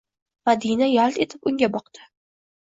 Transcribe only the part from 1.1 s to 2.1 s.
etib unga boqdi